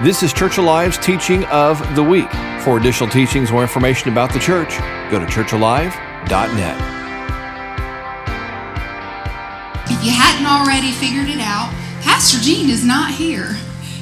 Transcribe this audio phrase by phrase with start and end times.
[0.00, 2.30] This is Church Alive's teaching of the week.
[2.60, 4.78] For additional teachings or information about the church,
[5.10, 6.76] go to churchalive.net.
[9.90, 11.72] If you hadn't already figured it out,
[12.04, 13.54] Pastor Gene is not here.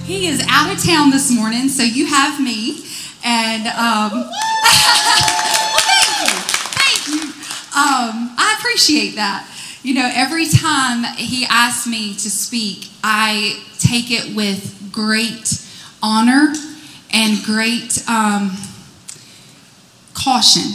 [0.05, 2.85] He is out of town this morning, so you have me.
[3.25, 4.31] And um, well,
[5.81, 6.35] thank you,
[6.77, 7.23] thank you.
[7.73, 9.51] Um, I appreciate that.
[9.83, 15.63] You know, every time he asks me to speak, I take it with great
[16.07, 16.55] honor
[17.13, 18.53] and great um,
[20.15, 20.71] caution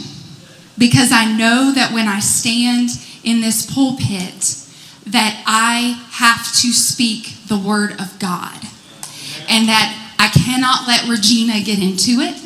[0.76, 2.90] because I know that when I stand
[3.24, 4.58] in this pulpit,
[5.06, 8.58] that I have to speak the word of God
[9.48, 12.36] and that I cannot let Regina get into it.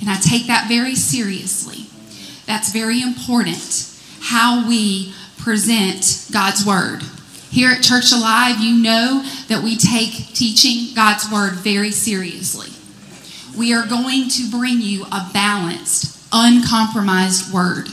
[0.00, 1.86] And I take that very seriously.
[2.46, 3.86] That's very important
[4.20, 7.02] how we present God's word.
[7.50, 12.68] Here at Church Alive, you know that we take teaching God's Word very seriously.
[13.58, 17.88] We are going to bring you a balanced, uncompromised Word.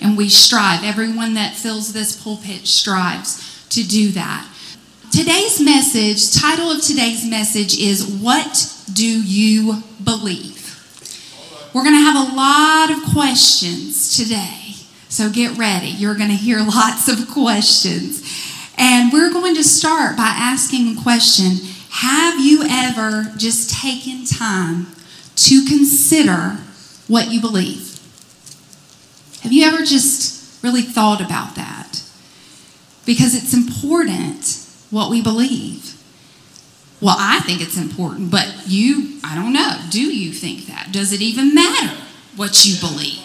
[0.00, 4.48] And we strive, everyone that fills this pulpit strives to do that.
[5.10, 10.60] Today's message, title of today's message is What Do You Believe?
[11.74, 14.74] We're going to have a lot of questions today.
[15.08, 15.88] So get ready.
[15.88, 18.53] You're going to hear lots of questions.
[18.76, 21.58] And we're going to start by asking a question
[21.90, 24.86] Have you ever just taken time
[25.36, 26.58] to consider
[27.08, 28.00] what you believe?
[29.42, 32.02] Have you ever just really thought about that?
[33.04, 35.94] Because it's important what we believe.
[37.00, 39.78] Well, I think it's important, but you, I don't know.
[39.90, 40.88] Do you think that?
[40.90, 41.94] Does it even matter
[42.36, 43.23] what you believe?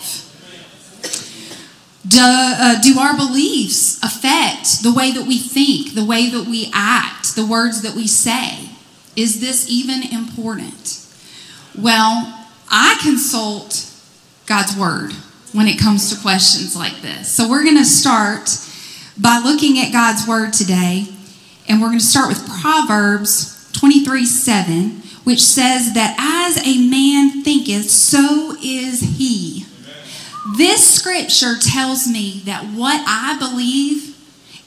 [2.10, 6.72] Do, uh, do our beliefs affect the way that we think, the way that we
[6.74, 8.70] act, the words that we say?
[9.16, 11.06] Is this even important?
[11.78, 13.94] Well, I consult
[14.48, 15.14] God's Word
[15.54, 17.32] when it comes to questions like this.
[17.32, 18.50] So we're going to start
[19.20, 21.06] by looking at God's Word today,
[21.67, 24.89] and we're going to start with Proverbs 23 7,
[25.26, 29.66] which says that as a man thinketh, so is he.
[30.55, 34.16] This scripture tells me that what I believe,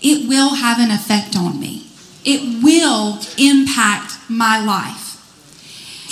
[0.00, 1.86] it will have an effect on me.
[2.24, 5.12] It will impact my life.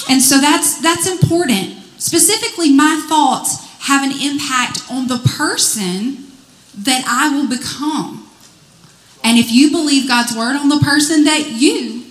[0.08, 1.76] And so that's that's important.
[1.98, 6.26] Specifically, my thoughts have an impact on the person
[6.78, 8.26] that I will become.
[9.22, 12.04] And if you believe God's word on the person that you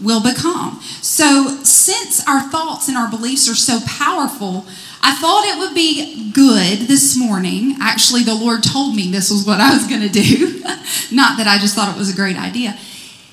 [0.00, 0.80] will become.
[1.00, 4.66] So, since our thoughts and our beliefs are so powerful,
[5.02, 7.76] I thought it would be good this morning.
[7.80, 10.60] Actually, the Lord told me this was what I was going to do.
[11.12, 12.72] Not that I just thought it was a great idea.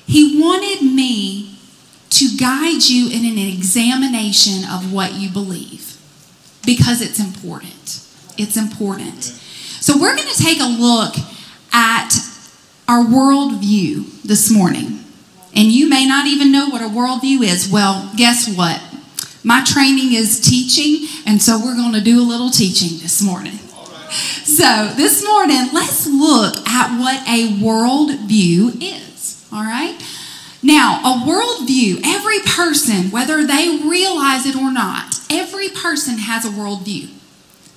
[0.06, 1.56] He wanted me
[2.10, 5.96] to guide you in an examination of what you believe
[6.66, 8.04] because it's important.
[8.36, 9.22] It's important.
[9.22, 11.14] So, we're going to take a look
[11.72, 12.10] at
[12.88, 15.04] our worldview this morning.
[15.54, 17.70] And you may not even know what a worldview is.
[17.70, 18.82] Well, guess what?
[19.42, 23.58] My training is teaching, and so we're going to do a little teaching this morning.
[24.44, 29.46] So, this morning, let's look at what a worldview is.
[29.52, 29.96] All right?
[30.62, 36.50] Now, a worldview, every person, whether they realize it or not, every person has a
[36.50, 37.08] worldview.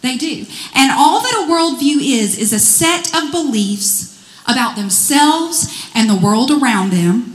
[0.01, 0.45] They do.
[0.75, 4.09] And all that a worldview is, is a set of beliefs
[4.45, 7.32] about themselves and the world around them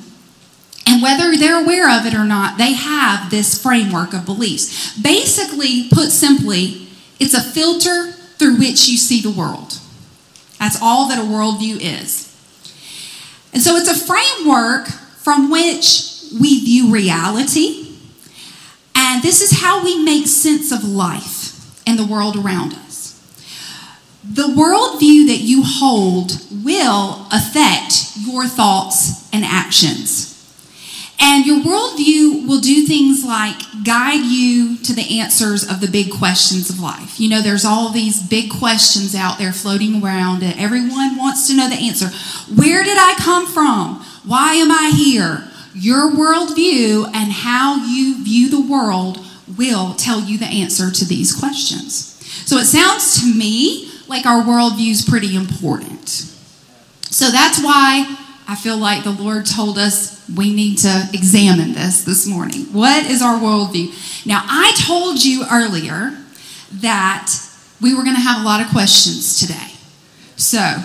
[0.88, 4.98] and whether they're aware of it or not, they have this framework of beliefs.
[4.98, 6.88] Basically, put simply,
[7.20, 9.78] it's a filter through which you see the world.
[10.58, 12.34] That's all that a worldview is.
[13.52, 14.88] And so it's a framework
[15.18, 17.98] from which we view reality.
[18.94, 23.14] And this is how we make sense of life and the world around us.
[24.24, 30.37] The worldview that you hold will affect your thoughts and actions.
[31.20, 36.12] And your worldview will do things like guide you to the answers of the big
[36.12, 37.18] questions of life.
[37.18, 41.56] You know, there's all these big questions out there floating around, and everyone wants to
[41.56, 42.06] know the answer.
[42.54, 43.96] Where did I come from?
[44.24, 45.48] Why am I here?
[45.74, 49.18] Your worldview and how you view the world
[49.56, 52.14] will tell you the answer to these questions.
[52.46, 56.08] So it sounds to me like our worldview is pretty important.
[56.08, 58.16] So that's why
[58.50, 62.62] I feel like the Lord told us we need to examine this this morning.
[62.72, 64.24] What is our worldview?
[64.24, 66.16] Now, I told you earlier
[66.80, 67.30] that
[67.82, 69.72] we were going to have a lot of questions today.
[70.36, 70.76] So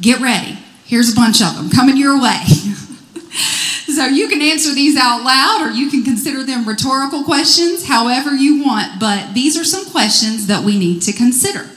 [0.00, 0.60] get ready.
[0.84, 2.44] Here's a bunch of them coming your way.
[2.44, 8.32] so you can answer these out loud or you can consider them rhetorical questions, however
[8.32, 9.00] you want.
[9.00, 11.68] But these are some questions that we need to consider.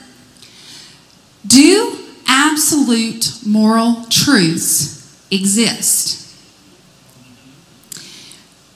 [1.44, 1.98] Do
[2.28, 5.01] absolute moral truths
[5.32, 6.20] exist?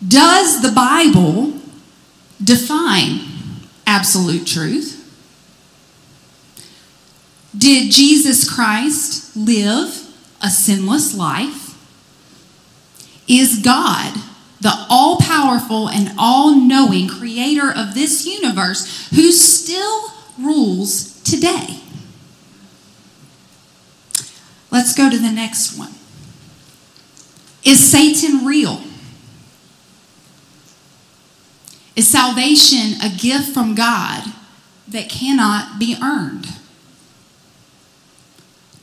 [0.06, 1.54] Does the Bible
[2.42, 3.20] define
[3.86, 4.94] absolute truth?
[7.56, 11.74] Did Jesus Christ live a sinless life?
[13.28, 14.14] Is God,
[14.60, 21.80] the all powerful and all knowing creator of this universe, who still rules today?
[24.70, 25.95] Let's go to the next one.
[27.66, 28.80] Is Satan real?
[31.96, 34.22] Is salvation a gift from God
[34.86, 36.46] that cannot be earned?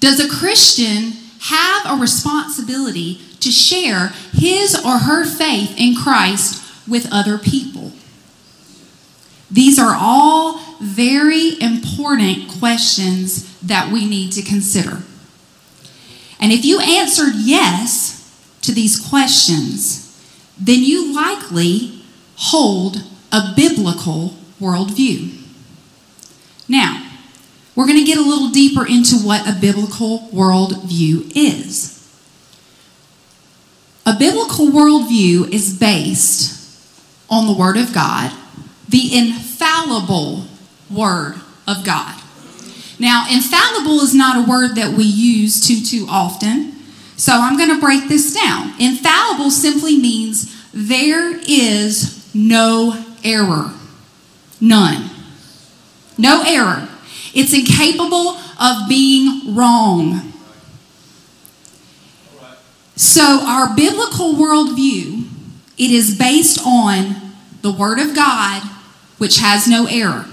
[0.02, 1.14] Does a Christian
[1.44, 7.94] have a responsibility to share his or her faith in Christ with other people?
[9.50, 15.04] These are all very important questions that we need to consider.
[16.38, 18.13] And if you answered yes
[18.64, 20.20] to these questions,
[20.58, 22.02] then you likely
[22.36, 25.40] hold a biblical worldview.
[26.68, 27.12] Now,
[27.76, 32.00] we're going to get a little deeper into what a biblical worldview is.
[34.06, 36.60] A biblical worldview is based
[37.30, 38.32] on the Word of God,
[38.88, 40.46] the infallible
[40.92, 41.36] Word
[41.68, 42.22] of God.
[43.00, 46.73] Now, infallible is not a word that we use too, too often.
[47.16, 48.74] So I'm going to break this down.
[48.80, 53.72] Infallible simply means there is no error.
[54.60, 55.10] None.
[56.18, 56.88] No error.
[57.34, 60.34] It's incapable of being wrong.
[62.96, 65.28] So, our biblical worldview,
[65.78, 67.16] it is based on
[67.62, 68.62] the Word of God,
[69.18, 70.26] which has no error.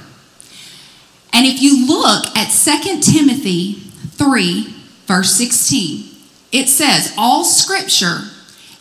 [1.32, 4.74] And if you look at 2 Timothy 3,
[5.06, 6.04] verse 16,
[6.52, 8.22] it says, All scripture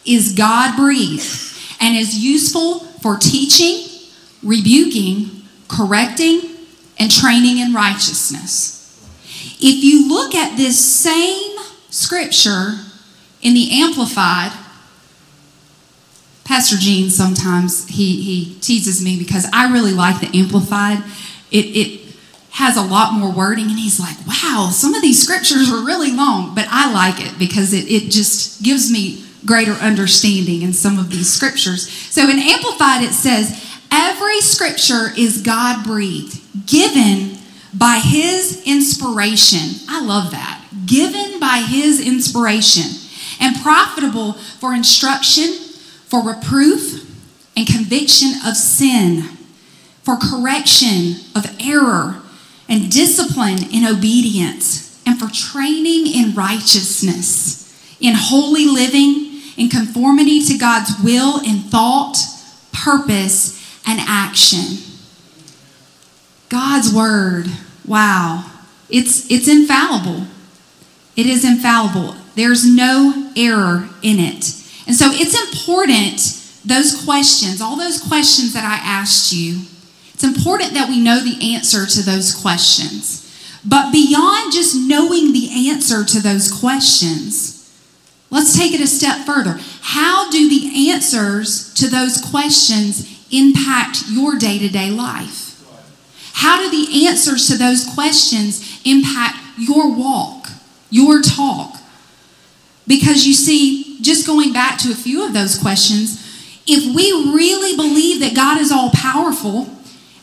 [0.06, 3.88] is God breathed and is useful for teaching,
[4.44, 6.42] rebuking, correcting,
[6.98, 8.76] and training in righteousness.
[9.62, 11.58] If you look at this same
[11.90, 12.80] scripture
[13.42, 14.52] in the Amplified,
[16.44, 21.04] Pastor Gene sometimes he, he teases me because I really like the Amplified.
[21.52, 21.99] It, it
[22.52, 26.12] has a lot more wording, and he's like, wow, some of these scriptures are really
[26.12, 31.00] long, but I like it because it, it just gives me greater understanding in some
[31.00, 31.90] of these scriptures.
[31.90, 37.38] So in Amplified, it says, Every scripture is God breathed, given
[37.74, 39.86] by his inspiration.
[39.90, 40.64] I love that.
[40.86, 42.84] Given by his inspiration
[43.40, 45.54] and profitable for instruction,
[46.06, 47.06] for reproof,
[47.56, 49.24] and conviction of sin,
[50.04, 52.22] for correction of error,
[52.70, 57.66] and discipline in obedience, and for training in righteousness,
[58.00, 62.18] in holy living in conformity to God's will in thought,
[62.72, 64.78] purpose, and action.
[66.48, 67.48] God's word,
[67.86, 68.50] wow,
[68.90, 70.28] it's, it's infallible.
[71.16, 72.16] It is infallible.
[72.36, 74.56] There's no error in it.
[74.88, 76.22] And so it's important,
[76.66, 79.62] those questions, all those questions that I asked you,
[80.20, 83.26] it's important that we know the answer to those questions.
[83.64, 87.60] But beyond just knowing the answer to those questions,
[88.32, 89.60] Let's take it a step further.
[89.82, 95.48] How do the answers to those questions impact your day to day life?
[96.34, 100.48] How do the answers to those questions impact your walk,
[100.90, 101.78] your talk?
[102.88, 106.26] Because you see, just going back to a few of those questions,
[106.68, 109.70] if we really believe that God is all powerful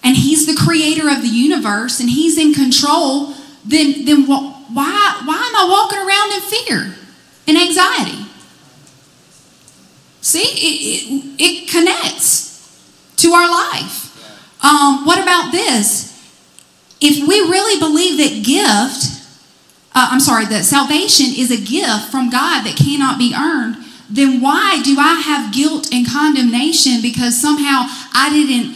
[0.06, 3.34] and He's the creator of the universe and He's in control,
[3.64, 6.96] then, then why, why am I walking around in fear?
[7.46, 8.24] and anxiety.
[10.20, 12.82] See, it, it, it connects
[13.18, 14.04] to our life.
[14.64, 16.12] Um, what about this?
[17.00, 19.22] If we really believe that gift,
[19.94, 23.76] uh, I'm sorry, that salvation is a gift from God that cannot be earned,
[24.10, 28.74] then why do I have guilt and condemnation because somehow I didn't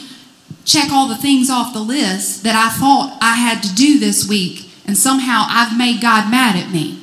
[0.70, 4.28] check all the things off the list that I thought I had to do this
[4.28, 7.02] week and somehow I've made God mad at me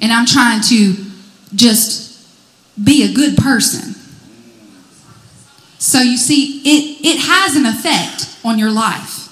[0.00, 0.94] and I'm trying to
[1.54, 2.26] just
[2.82, 3.94] be a good person.
[5.78, 9.28] So you see, it, it has an effect on your life.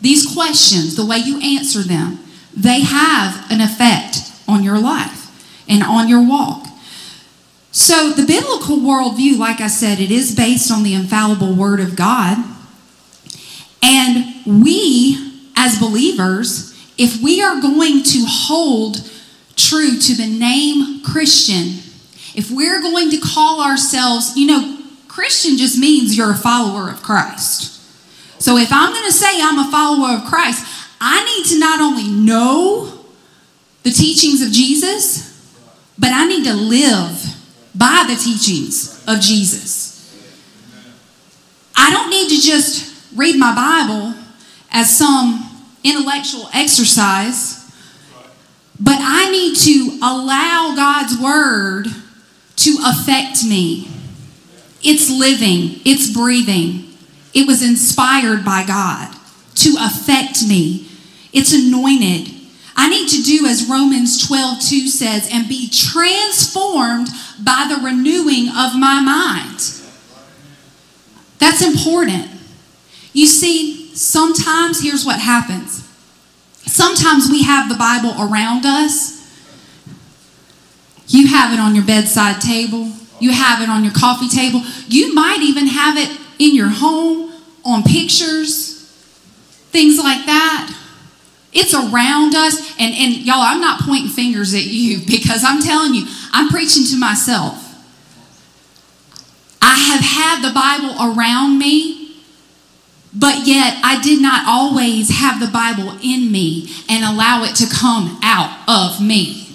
[0.00, 2.18] These questions, the way you answer them,
[2.56, 5.30] they have an effect on your life
[5.68, 6.66] and on your walk.
[7.74, 11.96] So, the biblical worldview, like I said, it is based on the infallible Word of
[11.96, 12.36] God.
[13.82, 19.10] And we, as believers, if we are going to hold
[19.56, 21.80] true to the name Christian,
[22.34, 27.02] if we're going to call ourselves, you know, Christian just means you're a follower of
[27.02, 27.80] Christ.
[28.40, 30.64] So if I'm going to say I'm a follower of Christ,
[31.00, 33.04] I need to not only know
[33.82, 35.28] the teachings of Jesus,
[35.98, 37.36] but I need to live
[37.74, 39.90] by the teachings of Jesus.
[41.76, 44.14] I don't need to just read my Bible
[44.70, 45.48] as some
[45.84, 47.58] intellectual exercise,
[48.80, 51.86] but I need to allow God's word
[52.56, 53.88] to affect me.
[54.82, 56.88] It's living, it's breathing.
[57.34, 59.14] It was inspired by God
[59.56, 60.88] to affect me.
[61.32, 62.34] It's anointed.
[62.76, 67.08] I need to do as Romans 12 2 says and be transformed
[67.42, 69.60] by the renewing of my mind.
[71.38, 72.31] That's important.
[73.12, 75.88] You see, sometimes here's what happens.
[76.66, 79.20] Sometimes we have the Bible around us.
[81.08, 82.90] You have it on your bedside table.
[83.20, 84.62] You have it on your coffee table.
[84.88, 87.32] You might even have it in your home,
[87.64, 88.72] on pictures,
[89.70, 90.74] things like that.
[91.52, 92.74] It's around us.
[92.78, 96.84] And, and y'all, I'm not pointing fingers at you because I'm telling you, I'm preaching
[96.86, 97.58] to myself.
[99.60, 102.01] I have had the Bible around me,
[103.14, 107.66] but yet I did not always have the Bible in me and allow it to
[107.68, 109.48] come out of me.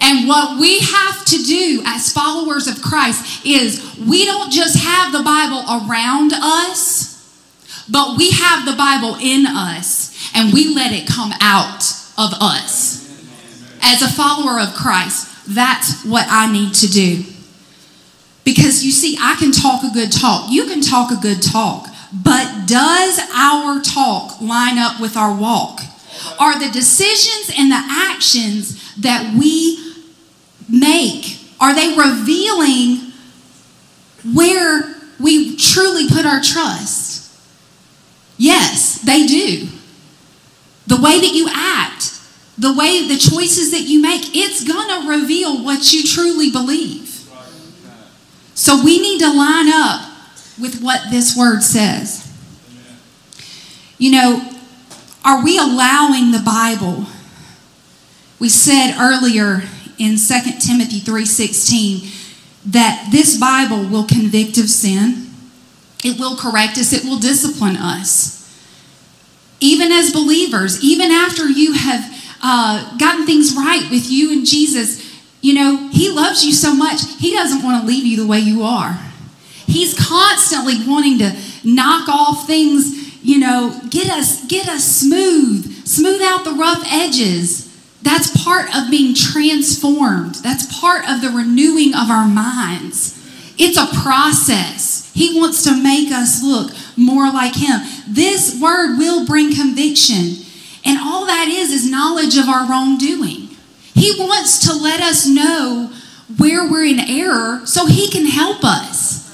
[0.00, 5.10] And what we have to do as followers of Christ is we don't just have
[5.10, 7.16] the Bible around us,
[7.90, 11.82] but we have the Bible in us and we let it come out
[12.16, 13.02] of us.
[13.82, 17.24] As a follower of Christ, that's what I need to do.
[18.46, 20.52] Because you see, I can talk a good talk.
[20.52, 21.88] You can talk a good talk.
[22.12, 25.80] But does our talk line up with our walk?
[26.38, 29.94] Are the decisions and the actions that we
[30.68, 33.12] make, are they revealing
[34.32, 37.36] where we truly put our trust?
[38.38, 39.66] Yes, they do.
[40.86, 42.12] The way that you act,
[42.56, 47.05] the way the choices that you make, it's going to reveal what you truly believe.
[48.56, 50.10] So we need to line up
[50.58, 52.26] with what this word says.
[53.98, 54.50] You know,
[55.22, 57.04] are we allowing the Bible?
[58.40, 59.64] We said earlier
[59.98, 62.10] in 2 Timothy 3:16
[62.64, 65.34] that this Bible will convict of sin.
[66.02, 68.42] It will correct us, it will discipline us.
[69.60, 72.10] Even as believers, even after you have
[72.42, 75.05] uh, gotten things right with you and Jesus,
[75.46, 78.40] you know, He loves you so much, He doesn't want to leave you the way
[78.40, 78.98] you are.
[79.64, 86.20] He's constantly wanting to knock off things, you know, get us, get us smooth, smooth
[86.20, 87.64] out the rough edges.
[88.02, 90.36] That's part of being transformed.
[90.36, 93.14] That's part of the renewing of our minds.
[93.56, 95.12] It's a process.
[95.14, 97.82] He wants to make us look more like Him.
[98.08, 100.44] This word will bring conviction.
[100.84, 103.45] And all that is is knowledge of our wrongdoing.
[103.96, 105.90] He wants to let us know
[106.36, 109.24] where we're in error so He can help us.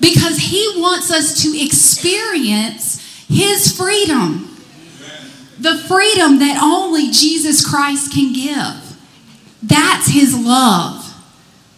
[0.00, 4.48] Because He wants us to experience His freedom.
[5.60, 8.98] The freedom that only Jesus Christ can give.
[9.62, 11.06] That's His love.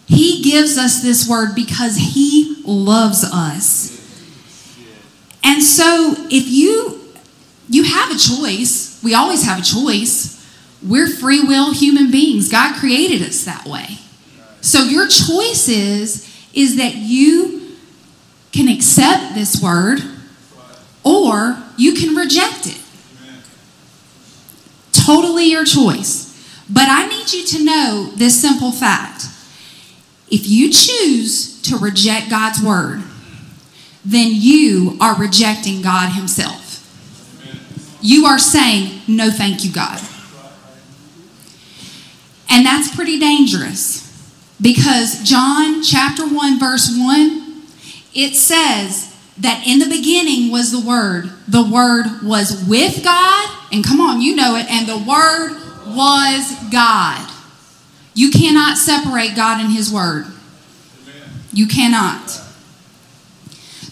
[0.07, 3.93] He gives us this word because He loves us.
[5.43, 6.99] And so if you
[7.69, 10.32] you have a choice, we always have a choice.
[10.85, 12.49] We're free will human beings.
[12.49, 13.99] God created us that way.
[14.61, 17.75] So your choice is is that you
[18.51, 20.01] can accept this word
[21.03, 22.79] or you can reject it.
[24.91, 26.29] Totally your choice.
[26.69, 29.25] But I need you to know this simple fact.
[30.29, 33.03] If you choose to reject God's word,
[34.05, 36.61] then you are rejecting God Himself.
[38.01, 39.99] You are saying, No, thank you, God.
[42.63, 44.09] And that's pretty dangerous
[44.61, 47.61] because John chapter 1, verse 1,
[48.13, 51.29] it says that in the beginning was the Word.
[51.45, 55.57] The Word was with God, and come on, you know it, and the Word
[55.93, 57.29] was God.
[58.13, 60.25] You cannot separate God and His Word.
[61.51, 62.41] You cannot.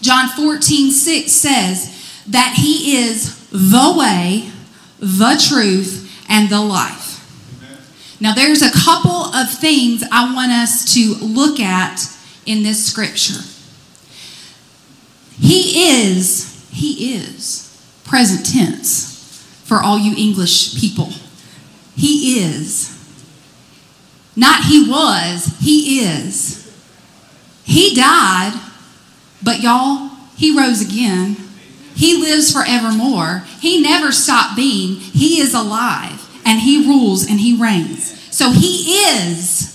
[0.00, 4.50] John 14, 6 says that He is the way,
[4.98, 7.11] the truth, and the life.
[8.22, 12.08] Now, there's a couple of things I want us to look at
[12.46, 13.42] in this scripture.
[15.40, 21.10] He is, he is, present tense for all you English people.
[21.96, 22.96] He is.
[24.36, 26.72] Not he was, he is.
[27.64, 28.56] He died,
[29.42, 31.36] but y'all, he rose again.
[31.96, 33.42] He lives forevermore.
[33.60, 34.94] He never stopped being.
[34.94, 38.18] He is alive and he rules and he reigns.
[38.34, 39.72] So he is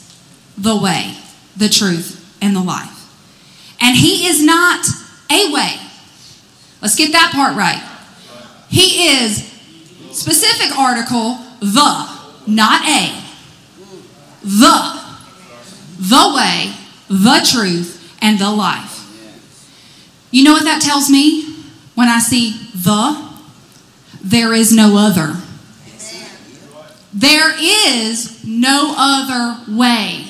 [0.58, 1.16] the way,
[1.56, 2.94] the truth, and the life.
[3.82, 4.86] And he is not
[5.32, 5.76] a way.
[6.82, 7.84] Let's get that part right.
[8.70, 9.44] He is
[10.12, 12.10] specific article the,
[12.48, 13.24] not a.
[14.44, 14.98] The.
[16.00, 16.74] The way,
[17.08, 18.94] the truth, and the life.
[20.30, 21.56] You know what that tells me
[21.96, 23.26] when I see the?
[24.22, 25.36] There is no other.
[27.18, 30.28] There is no other way.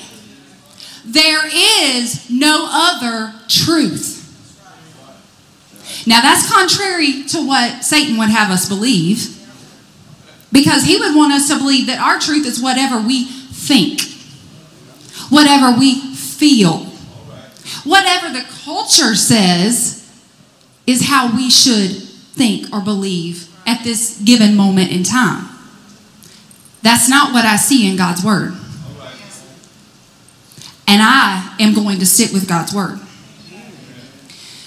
[1.04, 4.16] There is no other truth.
[6.06, 9.36] Now, that's contrary to what Satan would have us believe,
[10.50, 14.00] because he would want us to believe that our truth is whatever we think,
[15.28, 16.86] whatever we feel,
[17.84, 20.10] whatever the culture says
[20.86, 21.90] is how we should
[22.32, 25.57] think or believe at this given moment in time.
[26.82, 28.54] That's not what I see in God's Word.
[30.86, 32.98] And I am going to sit with God's Word.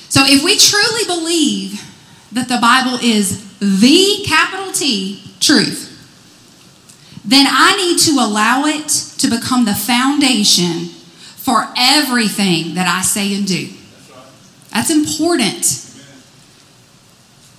[0.09, 1.81] So if we truly believe
[2.31, 5.87] that the Bible is the capital T truth,
[7.23, 8.89] then I need to allow it
[9.19, 10.89] to become the foundation
[11.37, 13.69] for everything that I say and do.
[14.73, 15.87] That's important.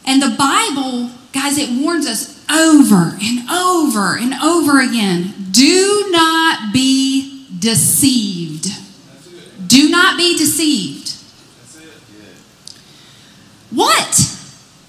[0.07, 6.73] And the Bible, guys, it warns us over and over and over again do not
[6.73, 8.69] be deceived.
[9.67, 11.15] Do not be deceived.
[13.71, 14.39] What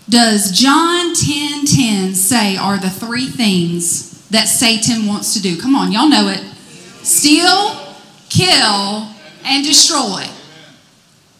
[0.09, 5.59] does John 10 10 say are the three things that Satan wants to do?
[5.59, 6.41] Come on, y'all know it.
[7.03, 7.95] Steal,
[8.29, 9.07] kill,
[9.45, 10.25] and destroy.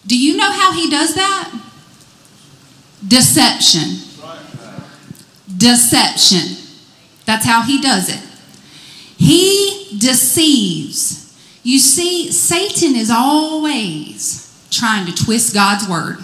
[0.05, 1.51] Do you know how he does that?
[3.05, 4.02] Deception.
[5.63, 6.57] Deception.
[7.23, 8.21] That's how he does it.
[9.17, 11.33] He deceives.
[11.63, 16.17] You see, Satan is always trying to twist God's word.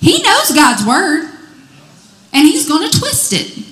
[0.00, 1.28] He knows God's word,
[2.32, 3.66] and he's going to twist it.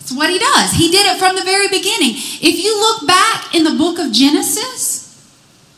[0.00, 0.72] That's what he does.
[0.72, 2.14] He did it from the very beginning.
[2.16, 5.24] If you look back in the book of Genesis,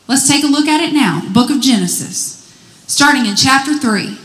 [0.07, 1.21] let's take a look at it now.
[1.31, 2.51] Book of Genesis,
[2.87, 4.24] starting in chapter 3.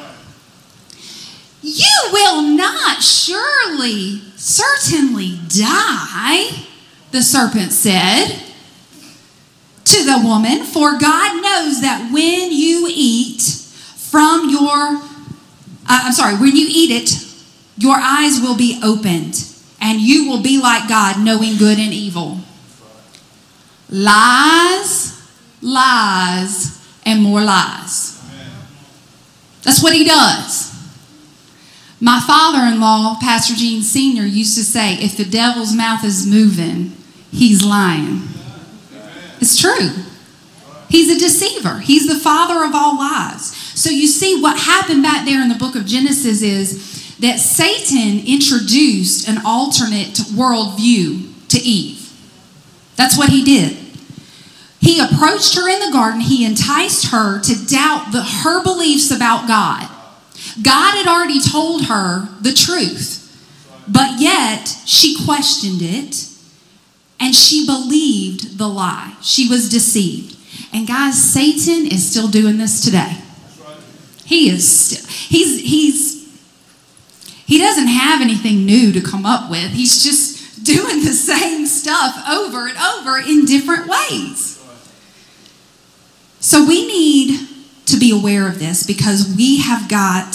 [1.61, 6.65] You will not surely, certainly die,
[7.11, 8.41] the serpent said
[9.83, 14.99] to the woman, for God knows that when you eat from your, uh,
[15.87, 17.27] I'm sorry, when you eat it,
[17.77, 19.45] your eyes will be opened
[19.79, 22.39] and you will be like God, knowing good and evil.
[23.89, 25.21] Lies,
[25.61, 28.19] lies, and more lies.
[29.63, 30.70] That's what he does.
[32.01, 36.25] My father in law, Pastor Gene Sr., used to say, if the devil's mouth is
[36.25, 36.97] moving,
[37.31, 38.27] he's lying.
[39.39, 39.89] It's true.
[40.89, 43.55] He's a deceiver, he's the father of all lies.
[43.55, 48.25] So you see, what happened back there in the book of Genesis is that Satan
[48.25, 52.11] introduced an alternate worldview to Eve.
[52.95, 53.77] That's what he did.
[54.79, 59.47] He approached her in the garden, he enticed her to doubt the, her beliefs about
[59.47, 59.87] God.
[60.61, 63.17] God had already told her the truth,
[63.87, 66.27] but yet she questioned it
[67.19, 69.15] and she believed the lie.
[69.21, 70.37] She was deceived.
[70.73, 73.17] And guys, Satan is still doing this today.
[74.25, 76.21] He is still, he's, he's,
[77.45, 79.71] he doesn't have anything new to come up with.
[79.71, 84.57] He's just doing the same stuff over and over in different ways.
[86.39, 87.47] So we need
[87.85, 90.33] to be aware of this because we have got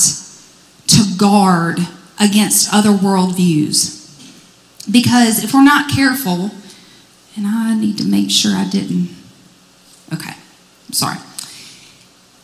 [0.89, 1.79] to guard
[2.21, 3.95] against other worldviews.
[4.91, 6.51] Because if we're not careful,
[7.37, 9.11] And I need to make sure I didn't.
[10.13, 11.19] Okay, I'm sorry.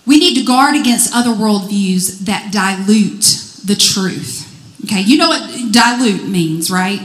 [0.04, 3.22] We need to guard against other worldviews that dilute
[3.64, 4.48] the truth.
[4.84, 7.00] Okay, you know what dilute means, right?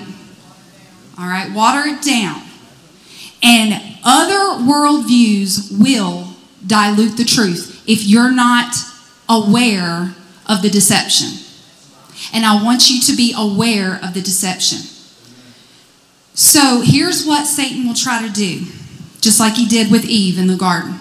[1.18, 2.42] All right, water it down.
[3.42, 6.30] And other worldviews will
[6.66, 8.76] dilute the truth if you're not
[9.28, 10.14] aware
[10.46, 11.30] of the deception.
[12.34, 14.80] And I want you to be aware of the deception.
[16.34, 18.66] So here's what Satan will try to do,
[19.22, 21.00] just like he did with Eve in the garden.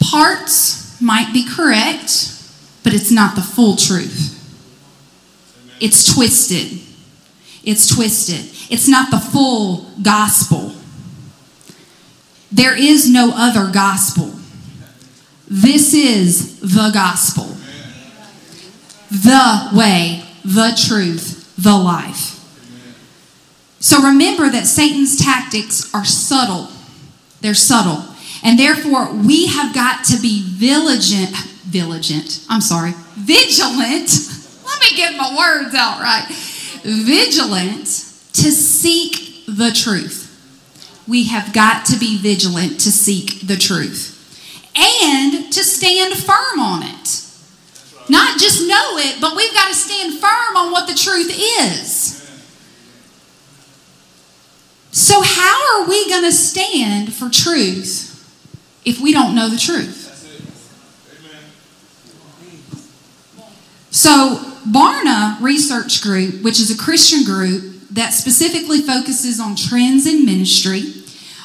[0.00, 2.32] Parts might be correct,
[2.82, 4.38] but it's not the full truth.
[5.80, 6.80] It's twisted.
[7.64, 8.50] It's twisted.
[8.70, 10.72] It's not the full gospel.
[12.50, 14.34] There is no other gospel.
[15.54, 17.44] This is the gospel.
[19.10, 22.40] The way, the truth, the life.
[23.78, 26.68] So remember that Satan's tactics are subtle.
[27.42, 28.02] They're subtle.
[28.42, 31.36] And therefore, we have got to be vigilant,
[31.66, 34.08] vigilant, I'm sorry, vigilant.
[34.64, 36.28] Let me get my words out right.
[36.82, 40.30] Vigilant to seek the truth.
[41.06, 44.11] We have got to be vigilant to seek the truth
[44.76, 47.26] and to stand firm on it.
[48.08, 52.18] Not just know it, but we've got to stand firm on what the truth is.
[54.90, 58.10] So, how are we going to stand for truth
[58.84, 60.00] if we don't know the truth?
[63.90, 70.24] So, Barna Research Group, which is a Christian group that specifically focuses on trends in
[70.24, 71.01] ministry,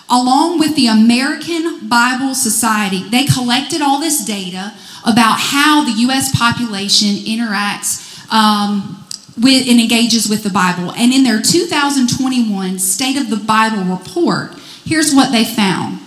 [0.10, 4.74] along with the American Bible Society, they collected all this data
[5.06, 6.38] about how the U.S.
[6.38, 9.06] population interacts um,
[9.42, 10.92] with, and engages with the Bible.
[10.94, 14.52] And in their 2021 State of the Bible report,
[14.86, 16.00] here's what they found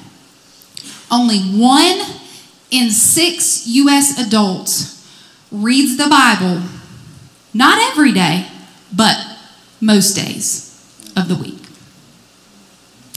[1.10, 2.00] only one
[2.70, 4.24] in six U.S.
[4.24, 4.96] adults
[5.50, 6.62] reads the Bible,
[7.52, 8.46] not every day,
[8.94, 9.16] but
[9.80, 10.68] most days
[11.16, 11.60] of the week.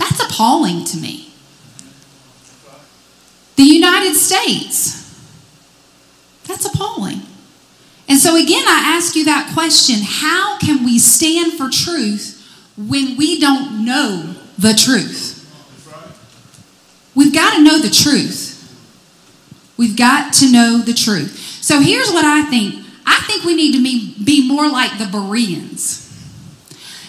[0.04, 1.30] That's appalling to me.
[3.56, 5.18] The United States,
[6.46, 7.22] that's appalling.
[8.10, 12.42] And so, again, I ask you that question how can we stand for truth
[12.76, 15.40] when we don't know the truth?
[17.16, 18.60] We've got to know the truth.
[19.78, 21.60] We've got to know the truth.
[21.62, 25.06] So, here's what I think I think we need to be, be more like the
[25.06, 26.02] Bereans.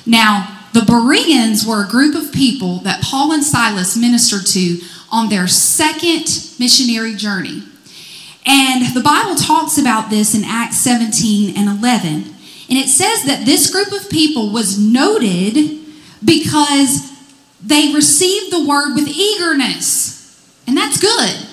[0.06, 5.28] Now, the Bereans were a group of people that Paul and Silas ministered to on
[5.28, 6.26] their second
[6.58, 7.62] missionary journey.
[8.44, 12.24] And the Bible talks about this in Acts 17 and 11.
[12.68, 15.78] And it says that this group of people was noted
[16.24, 17.12] because
[17.62, 20.44] they received the word with eagerness.
[20.66, 21.46] And that's good.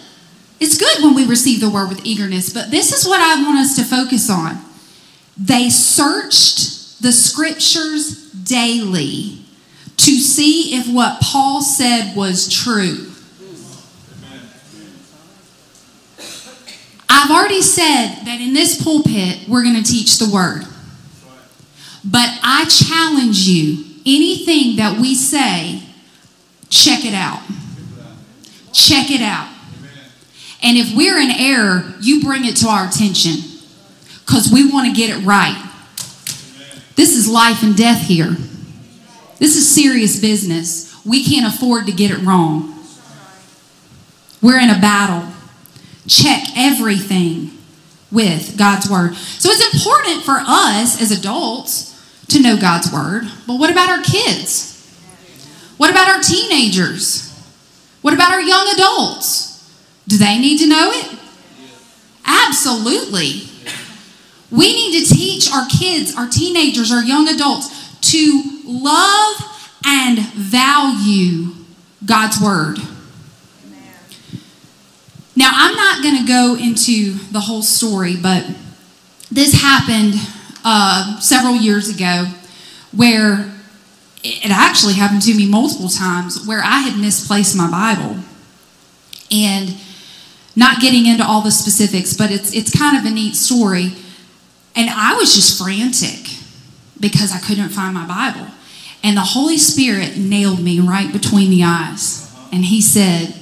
[0.59, 3.59] It's good when we receive the word with eagerness, but this is what I want
[3.59, 4.57] us to focus on.
[5.37, 9.39] They searched the scriptures daily
[9.97, 13.07] to see if what Paul said was true.
[17.07, 20.63] I've already said that in this pulpit, we're going to teach the word.
[22.03, 25.83] But I challenge you anything that we say,
[26.69, 27.43] check it out.
[28.73, 29.49] Check it out.
[30.63, 33.35] And if we're in error, you bring it to our attention
[34.25, 35.70] because we want to get it right.
[36.95, 38.35] This is life and death here.
[39.39, 40.93] This is serious business.
[41.05, 42.77] We can't afford to get it wrong.
[44.41, 45.31] We're in a battle.
[46.07, 47.51] Check everything
[48.11, 49.15] with God's Word.
[49.15, 51.91] So it's important for us as adults
[52.27, 53.23] to know God's Word.
[53.47, 54.71] But what about our kids?
[55.77, 57.27] What about our teenagers?
[58.01, 59.71] What about our young adults?
[60.07, 61.17] Do they need to know it?
[62.25, 63.50] Absolutely.
[64.51, 69.35] We need to teach our kids, our teenagers, our young adults to love
[69.85, 71.47] and value
[72.05, 72.77] God's Word.
[75.35, 78.45] Now, I'm not going to go into the whole story, but
[79.31, 80.15] this happened
[80.65, 82.25] uh, several years ago
[82.91, 83.51] where
[84.23, 88.17] it actually happened to me multiple times where I had misplaced my Bible.
[89.31, 89.77] And
[90.55, 93.93] not getting into all the specifics, but it's, it's kind of a neat story.
[94.75, 96.37] And I was just frantic
[96.99, 98.47] because I couldn't find my Bible.
[99.03, 102.33] And the Holy Spirit nailed me right between the eyes.
[102.51, 103.35] And He said,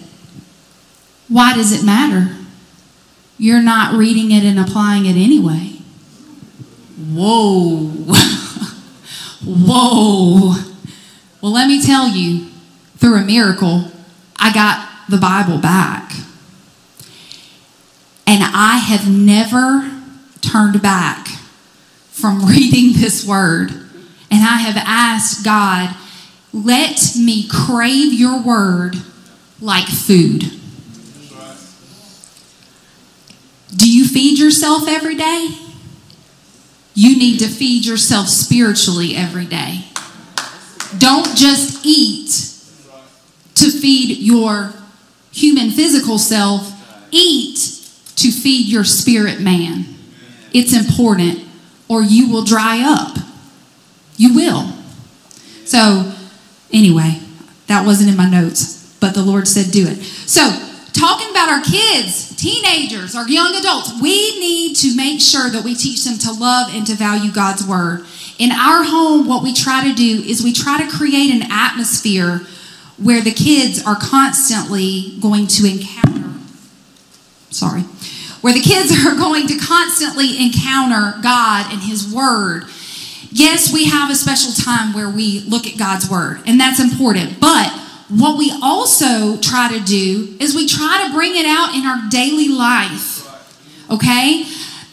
[1.27, 2.35] Why does it matter?
[3.37, 5.77] You're not reading it and applying it anyway.
[7.13, 7.87] Whoa.
[9.45, 10.55] Whoa.
[11.41, 12.47] Well, let me tell you,
[12.97, 13.91] through a miracle,
[14.35, 16.11] I got the Bible back.
[18.27, 19.98] And I have never
[20.41, 21.27] turned back
[22.11, 23.71] from reading this word.
[24.31, 25.95] And I have asked God,
[26.53, 28.95] let me crave your word
[29.61, 30.43] like food.
[33.75, 35.49] Do you feed yourself every day?
[36.95, 39.85] You need to feed yourself spiritually every day.
[40.97, 42.29] Don't just eat
[43.55, 44.73] to feed your
[45.31, 46.73] human physical self,
[47.11, 47.57] eat
[48.15, 49.85] to feed your spirit man.
[50.53, 51.47] It's important,
[51.87, 53.17] or you will dry up.
[54.17, 54.73] You will.
[55.65, 56.11] So,
[56.73, 57.19] anyway,
[57.67, 59.97] that wasn't in my notes, but the Lord said do it.
[59.97, 60.41] So,
[60.93, 65.75] talking about our kids, teenagers, our young adults, we need to make sure that we
[65.75, 68.05] teach them to love and to value God's word.
[68.37, 72.41] In our home, what we try to do is we try to create an atmosphere
[72.97, 76.37] where the kids are constantly going to encounter,
[77.49, 77.83] sorry,
[78.41, 82.65] where the kids are going to constantly encounter God and His Word.
[83.31, 87.39] Yes, we have a special time where we look at God's Word, and that's important.
[87.39, 87.71] But
[88.09, 92.09] what we also try to do is we try to bring it out in our
[92.09, 93.27] daily life.
[93.89, 94.45] Okay?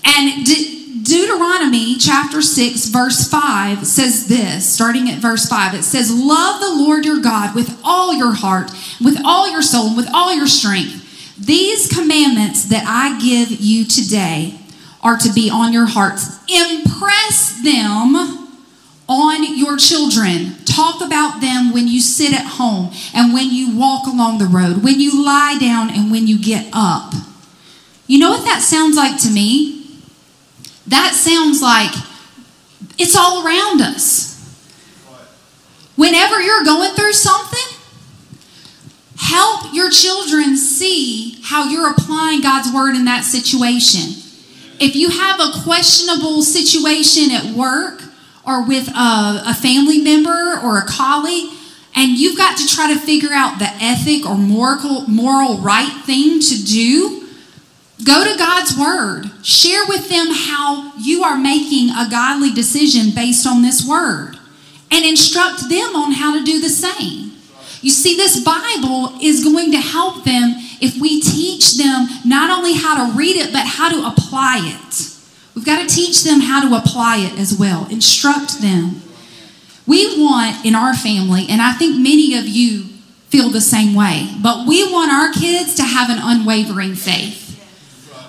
[0.04, 5.74] And De- Deuteronomy chapter 6, verse 5 says this, starting at verse 5.
[5.74, 8.70] It says, Love the Lord your God with all your heart,
[9.02, 11.05] with all your soul, and with all your strength.
[11.38, 14.58] These commandments that I give you today
[15.02, 16.40] are to be on your hearts.
[16.48, 18.16] Impress them
[19.08, 20.56] on your children.
[20.64, 24.82] Talk about them when you sit at home and when you walk along the road,
[24.82, 27.12] when you lie down and when you get up.
[28.06, 30.00] You know what that sounds like to me?
[30.86, 31.92] That sounds like
[32.98, 34.34] it's all around us.
[35.96, 37.75] Whenever you're going through something,
[39.18, 44.22] help your children see how you're applying God's word in that situation.
[44.78, 48.02] If you have a questionable situation at work,
[48.46, 51.52] or with a, a family member or a colleague,
[51.96, 56.40] and you've got to try to figure out the ethic or moral, moral right thing
[56.40, 57.26] to do,
[58.04, 59.30] go to God's Word.
[59.42, 64.38] Share with them how you are making a godly decision based on this Word
[64.92, 67.25] and instruct them on how to do the same.
[67.82, 72.74] You see, this Bible is going to help them if we teach them not only
[72.74, 75.12] how to read it, but how to apply it.
[75.54, 79.02] We've got to teach them how to apply it as well, instruct them.
[79.86, 82.84] We want in our family, and I think many of you
[83.28, 87.44] feel the same way, but we want our kids to have an unwavering faith.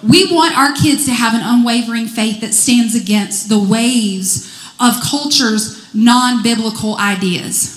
[0.04, 4.94] We want our kids to have an unwavering faith that stands against the waves of
[5.02, 7.77] culture's non biblical ideas.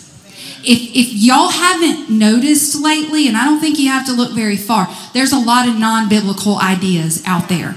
[0.63, 4.57] If, if y'all haven't noticed lately, and I don't think you have to look very
[4.57, 7.77] far, there's a lot of non biblical ideas out there.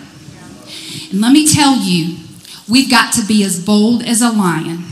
[1.12, 2.18] And let me tell you,
[2.68, 4.84] we've got to be as bold as a lion.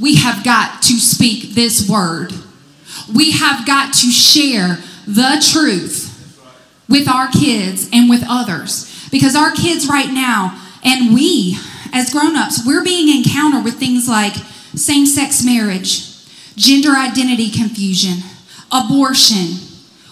[0.00, 2.32] We have got to speak this word.
[3.14, 6.06] We have got to share the truth
[6.88, 9.08] with our kids and with others.
[9.10, 11.58] Because our kids right now, and we
[11.92, 14.34] as grown ups, we're being encountered with things like
[14.74, 16.09] same sex marriage,
[16.60, 18.18] gender identity confusion,
[18.70, 19.56] abortion.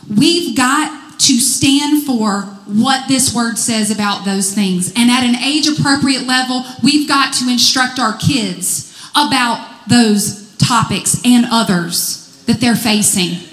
[0.08, 4.92] We've got to stand for what this word says about those things.
[4.96, 11.20] And at an age appropriate level, we've got to instruct our kids about those topics
[11.24, 13.44] and others that they're facing.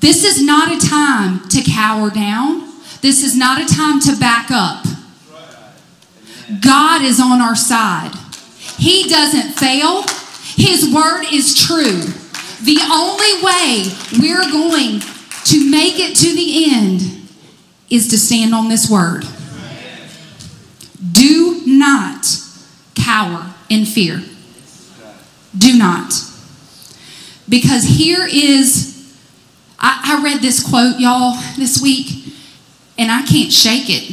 [0.00, 2.68] This is not a time to cower down.
[3.00, 4.84] This is not a time to back up.
[6.60, 8.12] God is on our side.
[8.78, 10.04] He doesn't fail.
[10.56, 12.00] His word is true.
[12.62, 15.00] The only way we're going
[15.44, 17.28] to make it to the end
[17.90, 19.24] is to stand on this word.
[21.12, 22.26] Do not
[22.94, 24.22] cower in fear.
[25.56, 26.12] Do not.
[27.48, 29.14] Because here is,
[29.78, 32.34] I, I read this quote, y'all, this week,
[32.96, 34.10] and I can't shake it.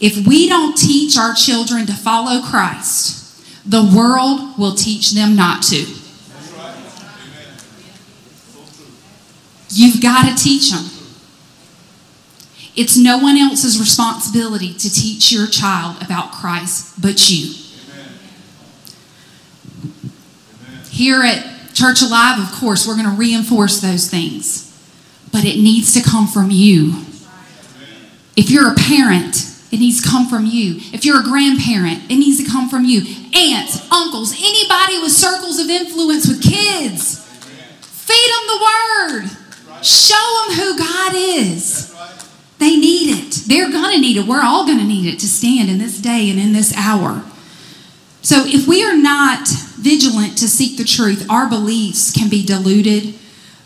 [0.00, 3.23] If we don't teach our children to follow Christ,
[3.66, 5.86] the world will teach them not to.
[9.70, 10.84] You've got to teach them.
[12.76, 17.54] It's no one else's responsibility to teach your child about Christ but you.
[20.90, 24.70] Here at Church Alive, of course, we're going to reinforce those things,
[25.32, 27.04] but it needs to come from you.
[28.36, 30.76] If you're a parent, it needs to come from you.
[30.94, 33.02] If you're a grandparent, it needs to come from you.
[33.34, 37.24] Aunts, uncles, anybody with circles of influence with kids
[38.04, 39.82] Feed them the word.
[39.82, 41.94] Show them who God is.
[42.58, 43.48] They need it.
[43.48, 44.26] They're going to need it.
[44.26, 47.24] We're all going to need it to stand in this day and in this hour.
[48.20, 53.14] So if we are not vigilant to seek the truth, our beliefs can be diluted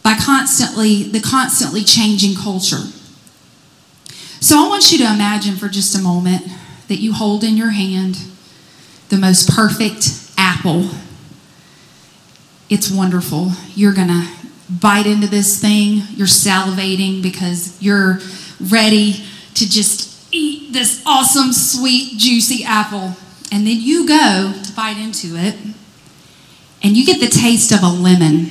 [0.05, 2.87] by constantly the constantly changing culture.
[4.41, 6.47] So I want you to imagine for just a moment
[6.89, 8.19] that you hold in your hand
[9.09, 10.91] the most perfect apple.
[12.71, 13.53] It's wonderful.
[13.75, 14.29] You're going to
[14.71, 16.03] bite into this thing.
[16.15, 18.21] You're salivating because you're
[18.61, 19.25] ready
[19.55, 23.17] to just eat this awesome, sweet, juicy apple.
[23.51, 25.57] And then you go to bite into it,
[26.83, 28.51] and you get the taste of a lemon.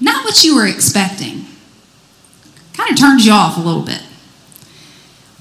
[0.00, 1.46] Not what you were expecting.
[2.74, 4.02] Kind of turns you off a little bit.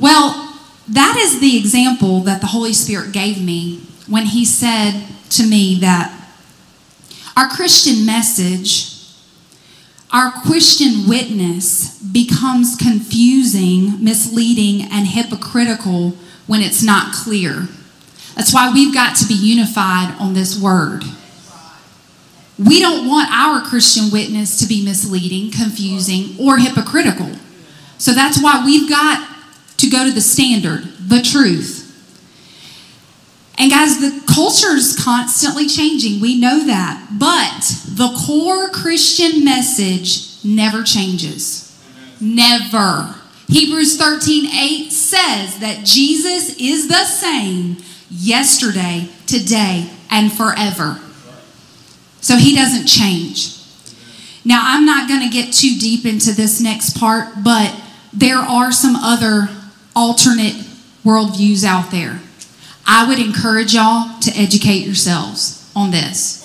[0.02, 5.46] Well, that is the example that the Holy Spirit gave me when He said to
[5.46, 6.12] me that
[7.38, 8.98] our Christian message,
[10.12, 16.16] our Christian witness becomes confusing, misleading, and hypocritical
[16.48, 17.68] when it's not clear.
[18.36, 21.04] That's why we've got to be unified on this word.
[22.58, 27.34] We don't want our Christian witness to be misleading, confusing, or hypocritical.
[28.00, 29.31] So that's why we've got
[29.92, 31.82] go to the standard, the truth.
[33.58, 36.20] And guys, the culture is constantly changing.
[36.20, 37.08] We know that.
[37.20, 37.62] But
[37.96, 41.68] the core Christian message never changes.
[42.20, 43.16] Never.
[43.48, 47.78] Hebrews 13 8 says that Jesus is the same
[48.10, 51.00] yesterday, today, and forever.
[52.22, 53.58] So he doesn't change.
[54.44, 57.80] Now, I'm not going to get too deep into this next part, but
[58.12, 59.50] there are some other
[59.96, 60.56] alternate
[61.04, 62.20] worldviews out there.
[62.86, 66.40] I would encourage y'all to educate yourselves on this.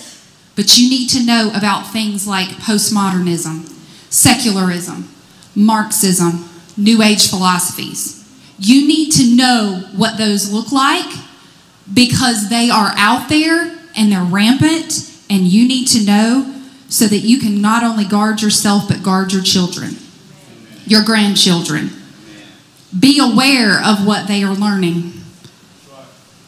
[0.54, 3.68] But you need to know about things like postmodernism,
[4.10, 5.08] secularism,
[5.54, 8.22] Marxism, New Age philosophies.
[8.58, 11.12] You need to know what those look like
[11.92, 16.54] because they are out there and they're rampant, and you need to know
[16.88, 19.96] so that you can not only guard yourself but guard your children,
[20.86, 21.90] your grandchildren.
[22.98, 25.12] Be aware of what they are learning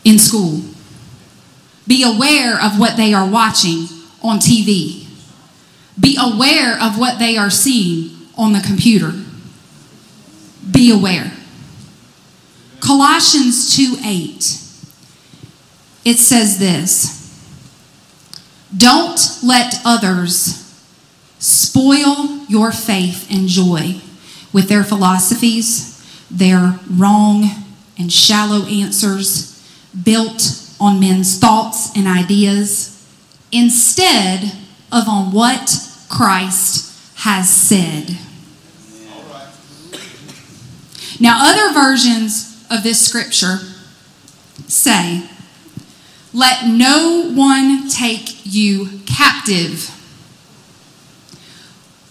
[0.05, 0.63] in school.
[1.87, 3.87] Be aware of what they are watching
[4.23, 5.07] on TV.
[5.99, 9.13] Be aware of what they are seeing on the computer.
[10.71, 11.33] Be aware.
[12.81, 14.65] Colossians 2 8
[16.09, 17.19] it says this
[18.75, 20.65] Don't let others
[21.39, 24.01] spoil your faith and joy
[24.51, 25.98] with their philosophies,
[26.31, 27.49] their wrong
[27.99, 29.55] and shallow answers
[30.03, 32.95] built on men's thoughts and ideas
[33.51, 34.53] instead
[34.93, 35.75] of on what
[36.09, 38.17] Christ has said.
[41.21, 43.59] Now, other versions of this scripture
[44.69, 45.29] say,
[46.33, 49.91] let no one take you captive.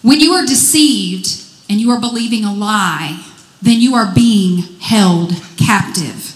[0.02, 3.24] When you are deceived and you are believing a lie,
[3.60, 6.34] then you are being held captive.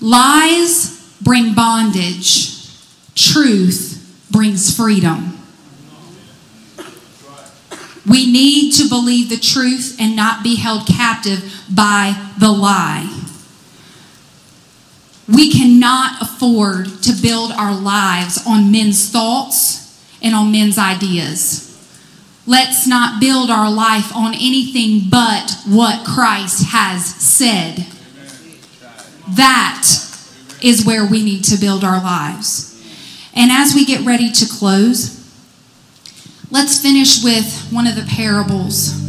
[0.00, 2.68] Lies bring bondage,
[3.14, 5.38] truth brings freedom.
[8.06, 13.10] We need to believe the truth and not be held captive by the lie.
[15.26, 21.73] We cannot afford to build our lives on men's thoughts and on men's ideas.
[22.46, 27.86] Let's not build our life on anything but what Christ has said.
[29.30, 29.88] That
[30.62, 32.70] is where we need to build our lives.
[33.34, 35.20] And as we get ready to close,
[36.50, 39.02] let's finish with one of the parables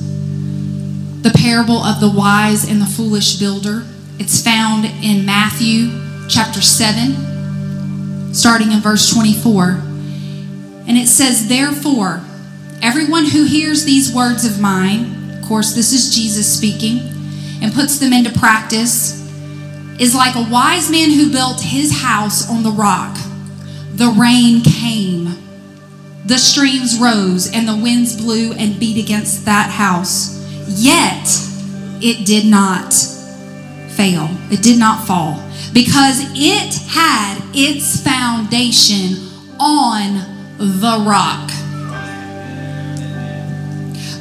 [1.25, 3.83] the parable of the wise and the foolish builder.
[4.19, 5.89] It's found in Matthew
[6.29, 9.81] chapter 7, starting in verse 24.
[10.87, 12.21] And it says, Therefore,
[12.85, 16.99] everyone who hears these words of mine, of course, this is Jesus speaking,
[17.59, 19.25] and puts them into practice,
[19.99, 23.17] is like a wise man who built his house on the rock.
[23.95, 25.29] The rain came,
[26.27, 30.35] the streams rose, and the winds blew and beat against that house.
[30.67, 31.27] Yet
[32.03, 32.93] it did not
[33.93, 35.41] fail, it did not fall
[35.73, 39.17] because it had its foundation
[39.59, 41.49] on the rock.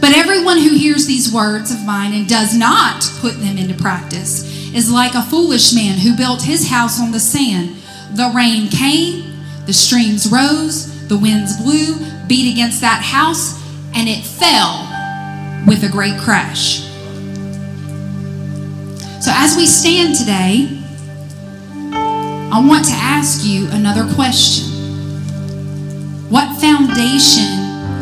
[0.04, 4.44] But everyone who hears these words of mine and does not put them into practice
[4.74, 7.74] is like a foolish man who built his house on the sand.
[8.12, 11.96] The rain came, the streams rose, the winds blew,
[12.26, 13.58] beat against that house,
[13.94, 14.86] and it fell
[15.66, 16.80] with a great crash.
[19.24, 20.82] So, as we stand today,
[22.52, 24.66] I want to ask you another question.
[26.28, 27.56] What foundation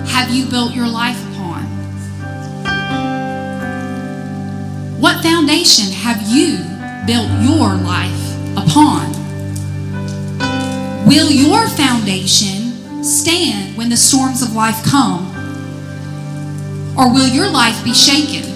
[0.08, 1.31] have you built your life upon?
[5.02, 6.58] What foundation have you
[7.08, 9.10] built your life upon?
[11.08, 15.26] Will your foundation stand when the storms of life come?
[16.96, 18.48] Or will your life be shaken?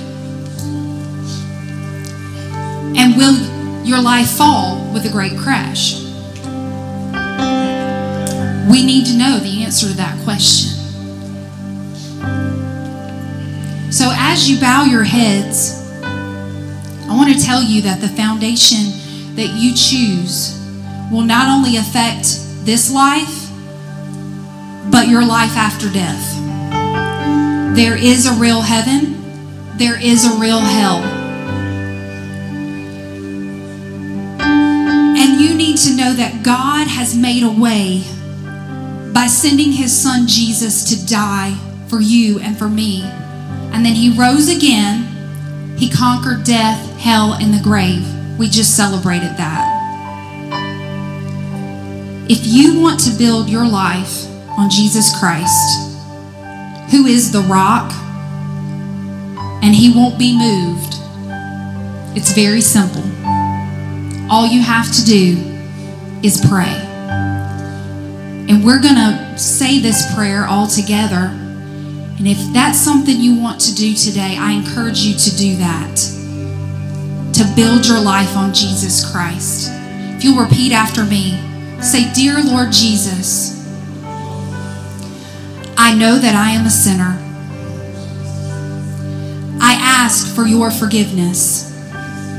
[2.97, 6.01] And will your life fall with a great crash?
[8.71, 10.71] We need to know the answer to that question.
[13.91, 15.86] So, as you bow your heads,
[17.09, 20.61] I want to tell you that the foundation that you choose
[21.11, 22.25] will not only affect
[22.65, 23.49] this life,
[24.91, 26.35] but your life after death.
[27.77, 29.17] There is a real heaven,
[29.77, 31.03] there is a real hell.
[34.41, 38.03] And you need to know that God has made a way
[39.13, 41.57] by sending his son Jesus to die
[41.89, 43.03] for you and for me.
[43.03, 45.05] And then he rose again.
[45.77, 48.05] He conquered death, hell, and the grave.
[48.37, 49.63] We just celebrated that.
[52.29, 54.27] If you want to build your life
[54.59, 56.01] on Jesus Christ,
[56.91, 57.93] who is the rock,
[59.63, 60.95] and he won't be moved,
[62.17, 63.05] it's very simple.
[64.29, 65.37] All you have to do
[66.25, 66.75] is pray.
[68.49, 71.31] And we're going to say this prayer all together.
[72.19, 76.16] And if that's something you want to do today, I encourage you to do that.
[77.37, 79.69] To build your life on Jesus Christ.
[79.71, 81.39] If you'll repeat after me,
[81.83, 83.63] say, Dear Lord Jesus,
[85.77, 87.19] I know that I am a sinner.
[89.61, 91.79] I ask for your forgiveness.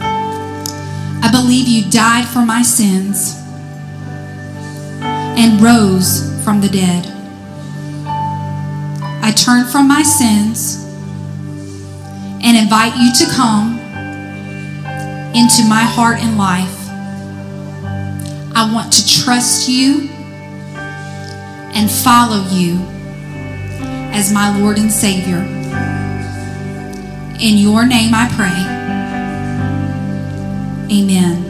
[0.02, 3.36] I believe you died for my sins
[5.04, 7.06] and rose from the dead.
[9.22, 10.84] I turn from my sins
[12.44, 13.77] and invite you to come
[15.38, 16.90] into my heart and life.
[18.58, 20.10] I want to trust you
[21.76, 22.80] and follow you
[24.18, 25.38] as my Lord and Savior.
[27.40, 28.58] In your name I pray.
[30.98, 31.46] Amen.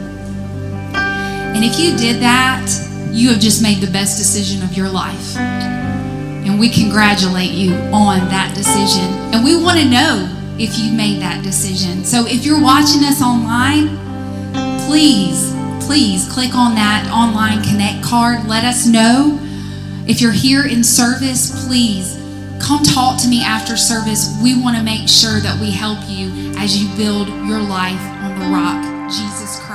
[1.55, 2.67] And if you did that,
[3.11, 5.37] you have just made the best decision of your life.
[5.37, 9.05] And we congratulate you on that decision.
[9.33, 12.03] And we want to know if you made that decision.
[12.03, 13.97] So if you're watching us online,
[14.87, 15.53] please,
[15.85, 18.47] please click on that online connect card.
[18.47, 19.39] Let us know.
[20.07, 22.15] If you're here in service, please
[22.59, 24.37] come talk to me after service.
[24.41, 28.39] We want to make sure that we help you as you build your life on
[28.39, 29.66] the rock, Jesus Christ.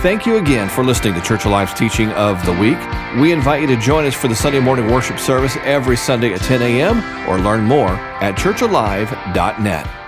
[0.00, 2.78] Thank you again for listening to Church Alive's teaching of the week.
[3.20, 6.40] We invite you to join us for the Sunday morning worship service every Sunday at
[6.40, 7.28] 10 a.m.
[7.28, 7.90] or learn more
[8.22, 9.99] at churchalive.net.